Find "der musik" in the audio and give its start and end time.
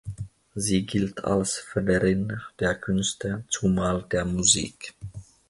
4.11-4.95